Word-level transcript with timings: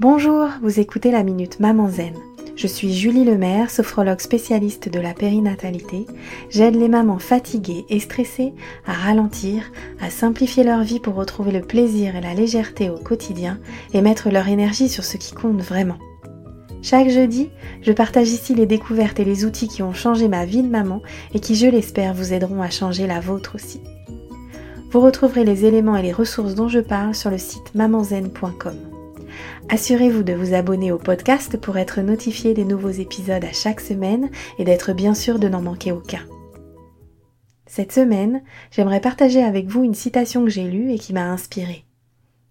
Bonjour, 0.00 0.46
vous 0.62 0.78
écoutez 0.78 1.10
la 1.10 1.24
Minute 1.24 1.58
Maman 1.58 1.88
Zen. 1.88 2.14
Je 2.54 2.68
suis 2.68 2.94
Julie 2.94 3.24
Lemaire, 3.24 3.68
sophrologue 3.68 4.20
spécialiste 4.20 4.88
de 4.88 5.00
la 5.00 5.12
périnatalité. 5.12 6.06
J'aide 6.50 6.76
les 6.76 6.86
mamans 6.86 7.18
fatiguées 7.18 7.84
et 7.88 7.98
stressées 7.98 8.54
à 8.86 8.92
ralentir, 8.92 9.64
à 10.00 10.08
simplifier 10.08 10.62
leur 10.62 10.84
vie 10.84 11.00
pour 11.00 11.16
retrouver 11.16 11.50
le 11.50 11.62
plaisir 11.62 12.14
et 12.14 12.20
la 12.20 12.32
légèreté 12.32 12.90
au 12.90 12.96
quotidien 12.96 13.58
et 13.92 14.00
mettre 14.00 14.30
leur 14.30 14.46
énergie 14.46 14.88
sur 14.88 15.02
ce 15.02 15.16
qui 15.16 15.34
compte 15.34 15.62
vraiment. 15.62 15.98
Chaque 16.80 17.08
jeudi, 17.08 17.50
je 17.82 17.90
partage 17.90 18.28
ici 18.28 18.54
les 18.54 18.66
découvertes 18.66 19.18
et 19.18 19.24
les 19.24 19.44
outils 19.44 19.66
qui 19.66 19.82
ont 19.82 19.94
changé 19.94 20.28
ma 20.28 20.44
vie 20.44 20.62
de 20.62 20.70
maman 20.70 21.02
et 21.34 21.40
qui, 21.40 21.56
je 21.56 21.66
l'espère, 21.66 22.14
vous 22.14 22.32
aideront 22.32 22.62
à 22.62 22.70
changer 22.70 23.08
la 23.08 23.18
vôtre 23.18 23.56
aussi. 23.56 23.80
Vous 24.92 25.00
retrouverez 25.00 25.42
les 25.42 25.64
éléments 25.64 25.96
et 25.96 26.02
les 26.02 26.12
ressources 26.12 26.54
dont 26.54 26.68
je 26.68 26.78
parle 26.78 27.16
sur 27.16 27.30
le 27.30 27.38
site 27.38 27.74
mamanzen.com. 27.74 28.97
Assurez-vous 29.68 30.22
de 30.22 30.32
vous 30.32 30.54
abonner 30.54 30.92
au 30.92 30.98
podcast 30.98 31.56
pour 31.56 31.76
être 31.78 32.00
notifié 32.00 32.54
des 32.54 32.64
nouveaux 32.64 32.90
épisodes 32.90 33.44
à 33.44 33.52
chaque 33.52 33.80
semaine 33.80 34.30
et 34.58 34.64
d'être 34.64 34.92
bien 34.92 35.14
sûr 35.14 35.38
de 35.38 35.48
n'en 35.48 35.62
manquer 35.62 35.92
aucun. 35.92 36.22
Cette 37.66 37.92
semaine, 37.92 38.42
j'aimerais 38.70 39.00
partager 39.00 39.42
avec 39.42 39.66
vous 39.66 39.84
une 39.84 39.94
citation 39.94 40.44
que 40.44 40.50
j'ai 40.50 40.64
lue 40.64 40.90
et 40.92 40.98
qui 40.98 41.12
m'a 41.12 41.30
inspirée. 41.30 41.84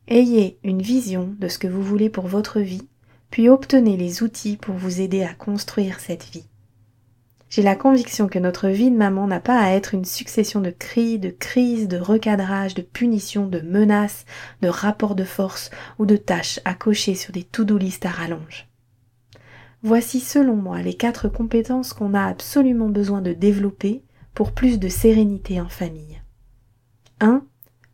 Ayez 0.08 0.59
une 0.64 0.81
vision 0.81 1.34
de 1.40 1.48
ce 1.48 1.58
que 1.58 1.68
vous 1.68 1.81
voulez 1.81 2.09
pour 2.09 2.28
votre 2.28 2.59
vie, 2.59 2.88
puis 3.30 3.50
obtenez 3.50 3.98
les 3.98 4.23
outils 4.23 4.58
pour 4.58 4.76
vous 4.76 5.02
aider 5.02 5.23
à 5.23 5.34
construire 5.34 6.00
cette 6.00 6.23
vie. 6.31 6.48
J'ai 7.50 7.62
la 7.62 7.76
conviction 7.76 8.28
que 8.28 8.40
notre 8.40 8.68
vie 8.68 8.92
de 8.92 8.98
maman 8.98 9.26
n'a 9.28 9.40
pas 9.40 9.60
à 9.60 9.72
être 9.72 9.94
une 9.94 10.06
succession 10.06 10.60
de 10.60 10.70
cris, 10.70 11.18
de 11.18 11.30
crises, 11.30 11.88
de 11.88 11.98
recadrage, 11.98 12.73
de 12.73 12.82
punitions, 12.82 13.48
de 13.48 13.62
menaces, 13.62 14.26
de 14.62 14.68
rapports 14.68 15.16
de 15.16 15.23
force 15.23 15.70
ou 15.98 16.06
de 16.06 16.18
tâches 16.18 16.60
à 16.66 16.73
cocher 16.73 17.16
sur 17.16 17.32
des 17.32 17.44
to-do 17.44 17.78
list 17.78 18.06
à 18.06 18.10
rallonge. 18.10 18.68
Voici 19.82 20.20
selon 20.20 20.56
moi 20.56 20.82
les 20.82 20.96
quatre 20.96 21.30
compétences 21.30 21.94
qu'on 21.94 22.14
a 22.14 22.25
absolument 22.25 22.90
besoin 22.90 23.22
de 23.22 23.31
développer 23.31 24.03
pour 24.34 24.52
plus 24.52 24.80
de 24.80 24.90
sérénité 24.90 25.62
en 25.62 25.70
famille. 25.70 26.22
1. 27.22 27.44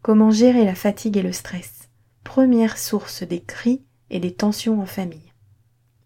Comment 0.01 0.31
gérer 0.31 0.65
la 0.65 0.75
fatigue 0.75 1.17
et 1.17 1.21
le 1.21 1.31
stress, 1.31 1.89
première 2.23 2.77
source 2.77 3.23
des 3.23 3.41
cris 3.41 3.83
et 4.09 4.19
des 4.19 4.33
tensions 4.33 4.81
en 4.81 4.85
famille. 4.85 5.31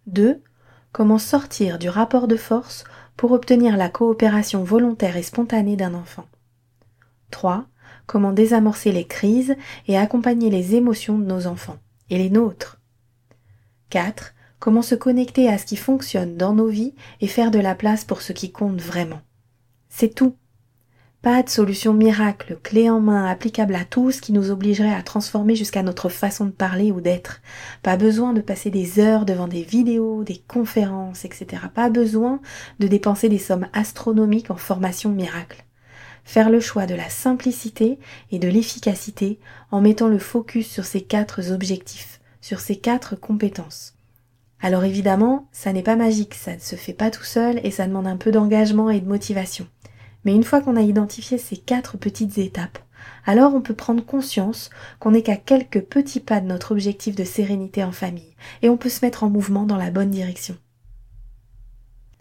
2. 0.08 0.42
Comment 0.92 1.18
sortir 1.18 1.80
du 1.80 1.90
rapport 1.90 2.28
de 2.28 2.38
force 2.38 2.84
pour 3.18 3.32
obtenir 3.32 3.76
la 3.76 3.90
coopération 3.90 4.64
volontaire 4.64 5.18
et 5.18 5.24
spontanée 5.24 5.76
d'un 5.76 5.94
enfant. 5.94 6.26
3. 7.32 7.66
Comment 8.06 8.32
désamorcer 8.32 8.92
les 8.94 9.06
crises 9.06 9.58
et 9.88 9.98
accompagner 9.98 10.50
les 10.50 10.76
émotions 10.76 11.18
de 11.18 11.26
nos 11.26 11.48
enfants 11.48 11.78
et 12.10 12.18
les 12.18 12.30
nôtres. 12.30 12.80
4. 13.90 14.34
Comment 14.60 14.82
se 14.82 14.96
connecter 14.96 15.50
à 15.50 15.58
ce 15.58 15.66
qui 15.66 15.76
fonctionne 15.76 16.38
dans 16.38 16.54
nos 16.54 16.68
vies 16.68 16.96
et 17.20 17.28
faire 17.28 17.52
de 17.52 17.60
la 17.60 17.76
place 17.76 18.06
pour 18.06 18.22
ce 18.22 18.34
qui 18.34 18.52
compte 18.52 18.80
vraiment. 18.80 19.22
C'est 19.90 20.14
tout. 20.14 20.36
Pas 21.28 21.44
de 21.44 21.50
solution 21.50 21.94
miracle, 21.94 22.58
clé 22.64 22.90
en 22.90 23.02
main, 23.02 23.26
applicable 23.26 23.76
à 23.76 23.84
tous 23.84 24.22
qui 24.22 24.32
nous 24.32 24.50
obligerait 24.50 24.94
à 24.94 25.02
transformer 25.02 25.58
jusqu'à 25.58 25.84
notre 25.84 26.08
façon 26.08 26.46
de 26.46 26.52
parler 26.52 26.90
ou 26.90 27.02
d'être. 27.02 27.42
Pas 27.84 27.98
besoin 27.98 28.32
de 28.32 28.40
passer 28.40 28.70
des 28.70 29.02
heures 29.02 29.26
devant 29.26 29.50
des 29.50 29.64
vidéos, 29.64 30.24
des 30.24 30.42
conférences, 30.48 31.26
etc. 31.26 31.64
Pas 31.76 31.90
besoin 31.90 32.40
de 32.80 32.88
dépenser 32.88 33.28
des 33.28 33.40
sommes 33.40 33.68
astronomiques 33.74 34.52
en 34.52 34.56
formation 34.56 35.10
miracle. 35.10 35.66
Faire 36.24 36.50
le 36.50 36.62
choix 36.62 36.86
de 36.86 36.96
la 36.96 37.10
simplicité 37.10 38.00
et 38.32 38.40
de 38.40 38.48
l'efficacité 38.48 39.38
en 39.70 39.82
mettant 39.82 40.08
le 40.08 40.20
focus 40.20 40.70
sur 40.70 40.86
ces 40.86 41.02
quatre 41.02 41.52
objectifs, 41.52 42.22
sur 42.40 42.62
ces 42.62 42.78
quatre 42.78 43.18
compétences. 43.18 43.98
Alors 44.62 44.86
évidemment, 44.86 45.50
ça 45.52 45.74
n'est 45.74 45.84
pas 45.84 45.98
magique, 45.98 46.36
ça 46.36 46.56
ne 46.56 46.60
se 46.60 46.78
fait 46.78 46.94
pas 46.94 47.12
tout 47.12 47.26
seul 47.26 47.60
et 47.64 47.72
ça 47.72 47.86
demande 47.86 48.08
un 48.08 48.18
peu 48.18 48.32
d'engagement 48.32 48.90
et 48.90 49.02
de 49.02 49.08
motivation. 49.08 49.68
Mais 50.28 50.36
une 50.36 50.44
fois 50.44 50.60
qu'on 50.60 50.76
a 50.76 50.82
identifié 50.82 51.38
ces 51.38 51.56
quatre 51.56 51.96
petites 51.96 52.38
étapes, 52.38 52.80
alors 53.26 53.56
on 53.56 53.62
peut 53.62 53.74
prendre 53.74 54.06
conscience 54.06 54.70
qu'on 55.00 55.12
n'est 55.12 55.22
qu'à 55.22 55.38
quelques 55.38 55.80
petits 55.80 56.20
pas 56.20 56.42
de 56.42 56.48
notre 56.48 56.74
objectif 56.74 57.16
de 57.16 57.24
sérénité 57.24 57.82
en 57.82 57.94
famille, 57.94 58.36
et 58.62 58.68
on 58.68 58.76
peut 58.76 58.90
se 58.90 59.06
mettre 59.06 59.24
en 59.24 59.30
mouvement 59.30 59.64
dans 59.64 59.78
la 59.78 59.90
bonne 59.90 60.10
direction. 60.10 60.58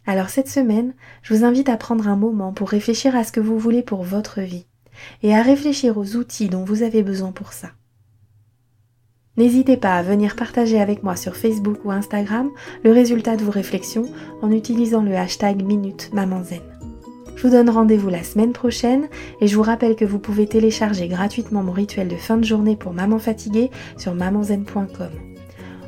Alors 0.06 0.28
cette 0.28 0.48
semaine, 0.48 0.94
je 1.22 1.34
vous 1.34 1.44
invite 1.44 1.68
à 1.68 1.76
prendre 1.76 2.06
un 2.06 2.14
moment 2.14 2.52
pour 2.52 2.68
réfléchir 2.68 3.16
à 3.16 3.24
ce 3.24 3.32
que 3.32 3.40
vous 3.40 3.58
voulez 3.58 3.82
pour 3.82 4.04
votre 4.04 4.40
vie, 4.40 4.66
et 5.24 5.34
à 5.34 5.42
réfléchir 5.42 5.98
aux 5.98 6.14
outils 6.14 6.48
dont 6.48 6.62
vous 6.64 6.84
avez 6.84 7.02
besoin 7.02 7.32
pour 7.32 7.52
ça. 7.52 7.72
N'hésitez 9.36 9.76
pas 9.76 9.96
à 9.96 10.04
venir 10.04 10.36
partager 10.36 10.80
avec 10.80 11.02
moi 11.02 11.16
sur 11.16 11.34
Facebook 11.34 11.78
ou 11.84 11.90
Instagram 11.90 12.52
le 12.84 12.92
résultat 12.92 13.34
de 13.34 13.42
vos 13.42 13.50
réflexions 13.50 14.08
en 14.42 14.52
utilisant 14.52 15.02
le 15.02 15.16
hashtag 15.16 15.64
Minute 15.64 16.10
je 17.36 17.42
vous 17.42 17.50
donne 17.50 17.70
rendez-vous 17.70 18.08
la 18.08 18.24
semaine 18.24 18.52
prochaine 18.52 19.08
et 19.40 19.46
je 19.46 19.54
vous 19.54 19.62
rappelle 19.62 19.94
que 19.94 20.04
vous 20.04 20.18
pouvez 20.18 20.46
télécharger 20.46 21.06
gratuitement 21.06 21.62
mon 21.62 21.72
rituel 21.72 22.08
de 22.08 22.16
fin 22.16 22.36
de 22.38 22.44
journée 22.44 22.76
pour 22.76 22.92
maman 22.92 23.18
fatiguée 23.18 23.70
sur 23.98 24.14
mamanzen.com. 24.14 25.10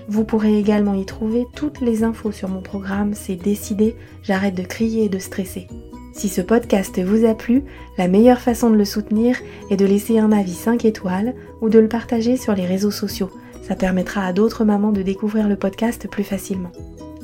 Vous 0.08 0.24
pourrez 0.24 0.58
également 0.58 0.94
y 0.94 1.04
trouver 1.04 1.46
toutes 1.54 1.80
les 1.80 2.04
infos 2.04 2.32
sur 2.32 2.48
mon 2.48 2.62
programme 2.62 3.14
C'est 3.14 3.36
décidé, 3.36 3.96
j'arrête 4.22 4.54
de 4.54 4.62
crier 4.62 5.04
et 5.04 5.08
de 5.08 5.18
stresser. 5.18 5.66
Si 6.12 6.28
ce 6.28 6.40
podcast 6.40 7.00
vous 7.00 7.26
a 7.26 7.34
plu, 7.34 7.64
la 7.96 8.08
meilleure 8.08 8.40
façon 8.40 8.70
de 8.70 8.76
le 8.76 8.84
soutenir 8.84 9.36
est 9.70 9.76
de 9.76 9.86
laisser 9.86 10.18
un 10.18 10.32
avis 10.32 10.54
5 10.54 10.84
étoiles 10.84 11.34
ou 11.60 11.68
de 11.68 11.78
le 11.78 11.88
partager 11.88 12.36
sur 12.36 12.54
les 12.54 12.66
réseaux 12.66 12.90
sociaux. 12.90 13.30
Ça 13.62 13.76
permettra 13.76 14.24
à 14.24 14.32
d'autres 14.32 14.64
mamans 14.64 14.92
de 14.92 15.02
découvrir 15.02 15.46
le 15.46 15.56
podcast 15.56 16.08
plus 16.10 16.24
facilement. 16.24 16.72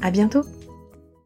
À 0.03 0.11
bientôt! 0.11 0.45